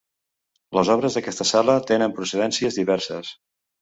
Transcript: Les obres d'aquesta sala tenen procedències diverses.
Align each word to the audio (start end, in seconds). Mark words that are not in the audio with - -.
Les 0.77 0.89
obres 0.93 1.17
d'aquesta 1.19 1.47
sala 1.49 1.75
tenen 1.91 2.17
procedències 2.19 2.81
diverses. 2.81 3.31